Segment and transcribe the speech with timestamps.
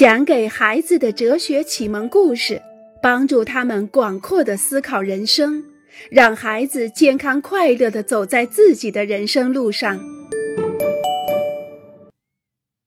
[0.00, 2.62] 讲给孩子的哲学启蒙故事，
[3.02, 5.62] 帮助他们广阔的思考人生，
[6.10, 10.00] 让孩子健康快乐的走在自己的人生路上。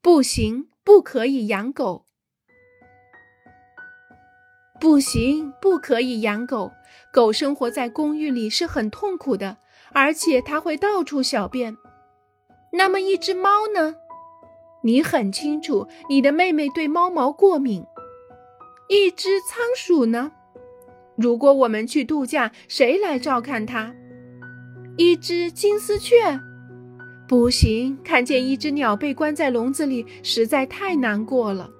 [0.01, 2.05] 不行，不可以养狗。
[4.81, 6.71] 不行，不可以养狗。
[7.13, 9.57] 狗生活在公寓里是很痛苦的，
[9.93, 11.77] 而且它会到处小便。
[12.71, 13.97] 那么一只猫呢？
[14.83, 17.85] 你很清楚，你的妹妹对猫毛过敏。
[18.89, 20.33] 一只仓鼠呢？
[21.15, 23.95] 如果我们去度假，谁来照看它？
[24.97, 26.39] 一只金丝雀？
[27.27, 31.71] 不行，看见一只鸟被关在笼子里，实在太难过了。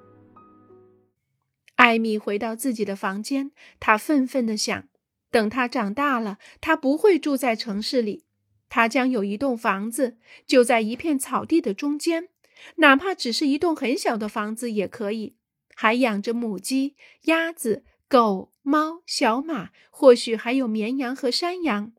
[1.76, 4.86] 艾米回到自己的房间，她愤愤地想：
[5.30, 8.24] 等她长大了，她不会住在城市里，
[8.70, 10.18] 她将有一栋房子，
[10.48, 12.30] 就在一片草地的中间。
[12.76, 15.36] 哪怕只是一栋很小的房子也可以，
[15.76, 21.94] 还养着母鸡、鸭子、狗、猫、小马，或许还有绵羊和山羊。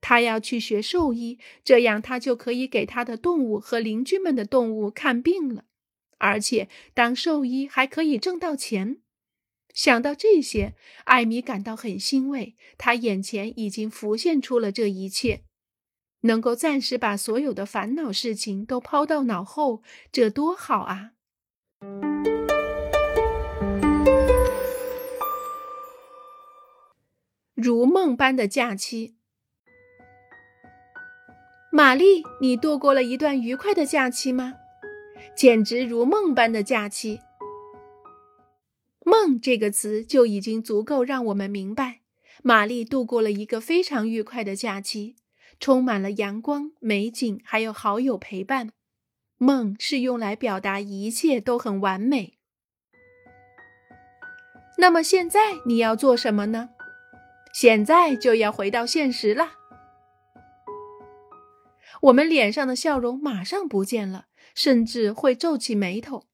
[0.00, 5.64] 他要去学兽医，这样他就可以给他的动物和邻居们的动物看病了。
[6.18, 8.98] 而且当兽医还可以挣到钱。
[9.74, 15.42] 想到这些，艾米感到很欣慰，他眼前已经浮现出了这一切。
[16.22, 21.12] 能够暂时把所有的烦恼事情都抛到脑后，这多好啊！
[27.54, 29.16] 如梦般的假期，
[31.70, 34.54] 玛丽，你度过了一段愉快的假期吗？
[35.36, 37.20] 简直如梦般的假期。
[39.04, 42.00] 梦这个词就已经足够让我们明白，
[42.42, 45.16] 玛丽度过了一个非常愉快的假期。
[45.60, 48.70] 充满了阳光、美景，还有好友陪伴。
[49.36, 52.38] 梦是用来表达一切都很完美。
[54.78, 56.70] 那么现在你要做什么呢？
[57.52, 59.52] 现在就要回到现实了。
[62.02, 66.26] 我们脸上的笑容马上不见了，甚至会皱起眉头。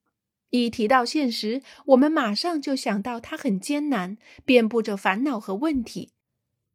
[0.51, 6.14] 一提到现实，我们马上就想到它很艰难，遍布着烦恼和问题。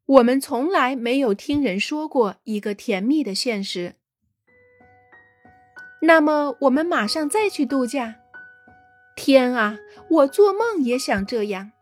[0.09, 3.93] 我们从来没有听人说过一个甜蜜的现实。
[6.01, 8.15] 那么，我们马上再去度假。
[9.15, 9.77] 天啊，
[10.09, 11.73] 我做梦也想这样。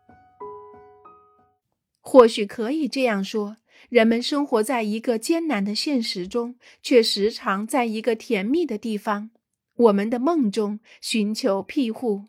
[2.02, 3.56] 或许可以这样说：
[3.88, 9.30] 人们生活在一个艰难的现实中，却时常在一个甜蜜的地方——
[9.88, 12.24] 我们的梦中寻求庇护。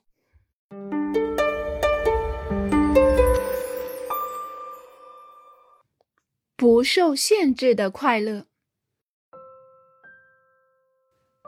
[6.60, 8.44] 不受限制的快乐。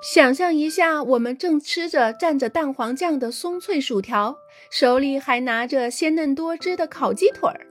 [0.02, 4.38] 想象一下，我们正吃着蘸着蛋黄酱的松脆薯条，
[4.72, 7.68] 手里还拿着鲜嫩多汁的烤鸡腿儿。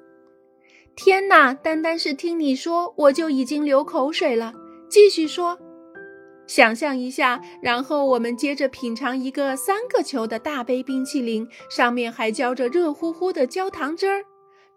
[0.94, 1.54] 天哪！
[1.54, 4.52] 单单是听你说，我就已经流口水了。
[4.90, 5.58] 继续说。
[6.46, 14.24] 想象一下，然后我们接着品尝一个三个球的大杯冰淇淋，上面还浇着热乎乎的焦糖汁儿。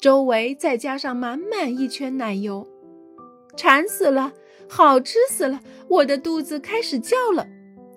[0.03, 2.67] 周围再加上满满一圈奶油，
[3.55, 4.33] 馋死了，
[4.67, 7.47] 好吃死了，我的肚子开始叫了。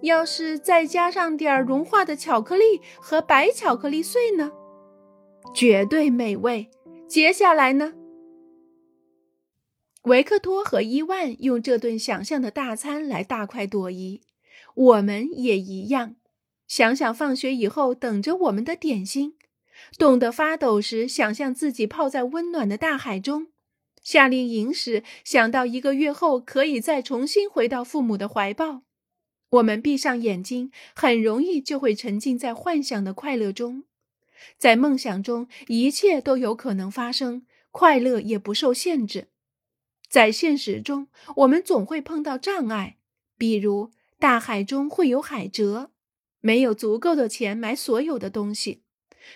[0.02, 4.52] 要是再加上点融化的巧克力和白巧克力碎呢？
[5.52, 6.70] 绝对美味。
[7.08, 7.94] 接下来呢？
[10.04, 14.20] 维克托和伊万用这顿想象的大餐来大快朵颐，
[14.76, 16.14] 我们也一样。
[16.68, 19.34] 想想放学以后等着我们的点心。
[19.98, 23.46] 冻得发抖时，想象自己泡在温暖的大海中；
[24.02, 28.82] 夏令营时，想到一个月后可以再重新回到父母的怀抱。
[29.50, 33.84] 我们闭上眼睛，很容易就会沉浸在幻想的快乐中。
[34.58, 39.28] 在梦想中，一切都有可能发生，快乐也不受限制。
[40.08, 42.98] 在现实中，我们总会碰到障碍，
[43.38, 45.88] 比如大海中会有海蜇，
[46.40, 48.82] 没有足够的钱买所有的东西。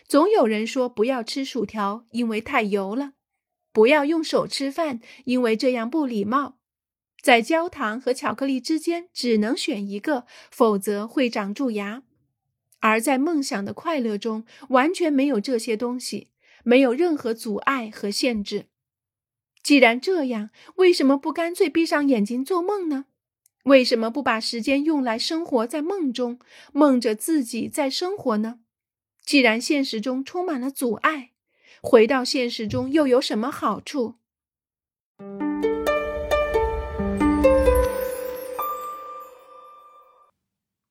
[0.07, 3.13] 总有人说不要吃薯条，因为太油了；
[3.73, 6.59] 不要用手吃饭，因为这样不礼貌。
[7.23, 12.03] 在焦糖和巧克力之间只能选一个，否则会长蛀牙。
[12.81, 16.29] 而在梦想的快乐中，完全没有这些东西，
[16.65, 18.67] 没有任何阻碍和限制。
[19.63, 23.05] 既然这样，为什么不干脆闭上眼睛做梦呢？
[23.65, 26.39] 为什么不把时间用来生活在梦中，
[26.73, 28.61] 梦着自己在生活呢？
[29.31, 31.31] 既然现实中充满了阻碍，
[31.81, 34.17] 回到现实中又有什么好处？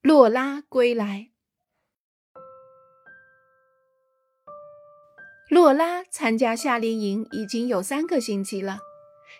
[0.02, 1.32] 洛拉归来。
[5.50, 8.80] 洛拉参加夏令营已经有三个星期了。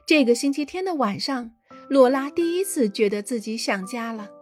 [0.06, 1.52] 这个星期天的晚上，
[1.88, 4.39] 洛拉第一次觉得自己想家了。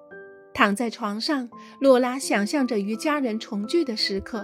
[0.57, 1.47] 躺在床上，
[1.79, 4.43] 洛拉想象着与家人重聚的时刻。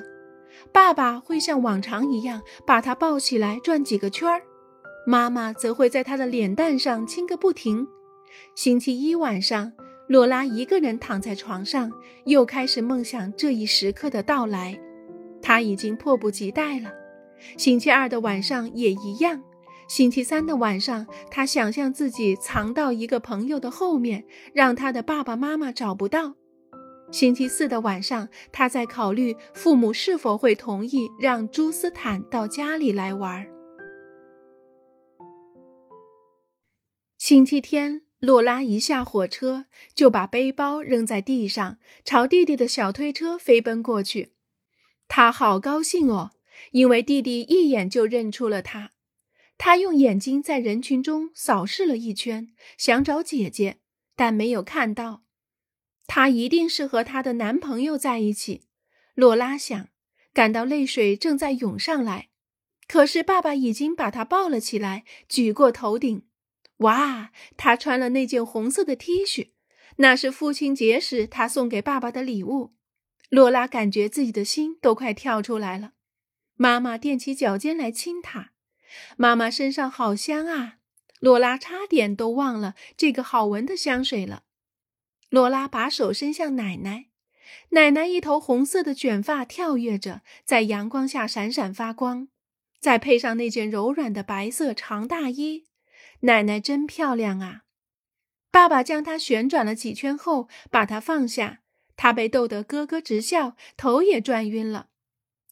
[0.72, 4.44] 爸爸会像往常一样把她抱起来转几个圈儿，
[5.08, 7.88] 妈妈则会在她的脸蛋上亲个不停。
[8.54, 9.74] 星期一晚上，
[10.08, 11.92] 洛拉一个人躺在床上，
[12.26, 14.80] 又开始梦想这一时刻的到来。
[15.42, 16.92] 她已经迫不及待了。
[17.58, 19.42] 星期二的晚上也一样。
[19.88, 26.36] 星期三的晚上，他想象自己藏到一个朋友的后面，让他的爸爸妈妈找不到。
[27.12, 33.46] 星期四的晚上，他在考虑父母是否会同意让朱斯坦到家里来玩。
[37.20, 44.32] 星期天，洛拉一下火车就把背包扔在地上，朝弟弟的小推车飞奔过去。
[45.08, 46.32] 他好高兴哦！
[46.72, 48.93] 因为弟弟一眼就认出了他，
[49.58, 53.80] 他用眼睛在人群中扫视了一圈，想找姐姐，
[54.16, 55.24] 但没有看到。
[56.06, 58.64] 她一定是和她的男朋友在一起，
[59.16, 59.88] 洛拉想，
[60.34, 62.30] 感到泪水正在涌上来。
[62.88, 66.28] 可是爸爸已经把她抱了起来，举过头顶。
[66.78, 69.52] 哇，她穿了那件红色的 T 恤，
[69.98, 72.74] 那是父亲节时他送给爸爸的礼物。
[73.30, 75.94] 洛拉感觉自己的心都快跳出来了。
[76.56, 78.53] 妈妈踮起脚尖来亲她，
[79.18, 80.78] 妈妈身上好香啊！
[81.20, 84.44] 洛拉差点都忘了这个好闻的香水了。
[85.30, 87.06] 洛拉把手伸向奶奶，
[87.70, 92.28] 奶奶一头红色的卷发跳跃着，在阳光下闪闪发光，
[92.80, 95.66] 再配上那件柔软的白色长大衣，
[96.22, 97.62] 奶奶真漂亮啊！
[98.52, 101.62] 爸爸将她旋转了几圈后，把她放下，
[101.96, 104.90] 她被逗得咯咯直笑，头也转晕了。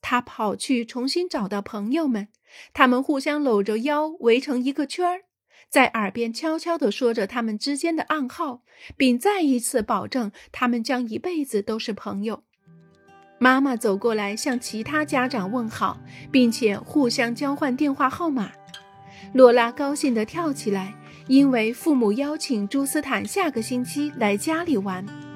[0.04, 2.28] 他跑去重新找到朋友们，
[2.74, 5.22] 他们互相搂着腰围成一个圈儿，
[5.70, 8.62] 在耳边悄悄地说着他们之间的暗号，
[8.98, 12.44] 并再一次保证他们将一辈子都是朋友。
[13.40, 16.00] 妈妈走过来向其他家长问好，
[16.32, 18.52] 并且互相交换电话号码。
[19.34, 20.94] 洛拉高兴地跳起来，
[21.28, 25.31] 因为父母邀请朱斯坦下个星期来家里玩。